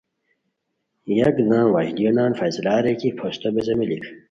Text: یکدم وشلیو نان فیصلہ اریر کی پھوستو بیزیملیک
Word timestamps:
یکدم 1.19 1.65
وشلیو 1.75 2.11
نان 2.17 2.31
فیصلہ 2.39 2.71
اریر 2.77 2.95
کی 3.01 3.09
پھوستو 3.17 3.47
بیزیملیک 3.55 4.03